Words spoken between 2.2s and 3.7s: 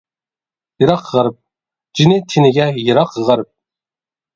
تېنىگە يىراق غەرب.